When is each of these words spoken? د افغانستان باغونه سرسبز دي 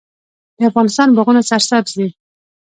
د 0.57 0.59
افغانستان 0.69 1.07
باغونه 1.15 1.41
سرسبز 1.49 1.91
دي 1.99 2.07